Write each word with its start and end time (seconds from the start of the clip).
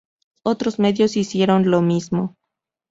Otros 0.41 0.79
medios 0.79 1.15
hicieron 1.15 1.69
lo 1.69 1.83
mismo. 1.83 2.35